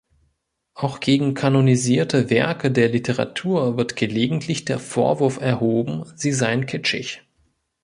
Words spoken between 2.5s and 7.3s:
der Literatur wird gelegentlich der Vorwurf erhoben, sie seien „kitschig“.